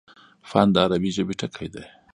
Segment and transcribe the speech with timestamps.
[0.49, 1.85] فن: د عربي ژبي ټکی دﺉ.